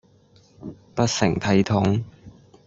[0.95, 2.03] 不成體統